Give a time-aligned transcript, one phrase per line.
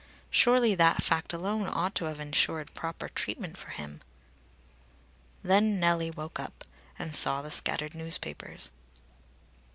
[0.31, 4.01] Surely that fact alone ought to have ensured proper treatment for him!
[5.43, 6.63] Then Nellie woke up,
[6.97, 8.71] and saw the scattered newspapers.